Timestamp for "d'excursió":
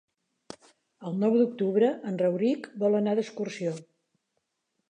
3.21-3.79